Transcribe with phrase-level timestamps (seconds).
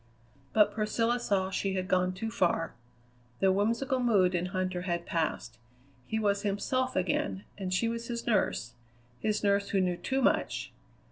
[0.51, 2.73] But Priscilla saw she had gone too far.
[3.39, 5.59] The whimsical mood in Huntter had passed.
[6.07, 8.73] He was himself again, and she was his nurse
[9.19, 10.73] his nurse who knew too much!